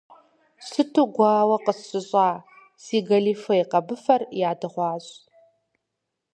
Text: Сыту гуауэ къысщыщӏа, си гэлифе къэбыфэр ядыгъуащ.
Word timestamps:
Сыту 0.67 1.03
гуауэ 1.13 1.57
къысщыщӏа, 1.65 2.27
си 2.83 2.97
гэлифе 3.07 3.57
къэбыфэр 3.71 4.21
ядыгъуащ. 4.49 5.05